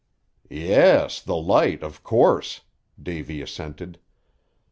"Yes, 0.49 1.21
the 1.21 1.35
light, 1.35 1.83
of 1.83 2.01
course," 2.01 2.61
Davy 2.99 3.39
assented. 3.39 3.99